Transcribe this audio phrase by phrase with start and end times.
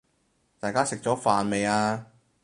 [0.59, 2.07] 大家食咗飯未呀？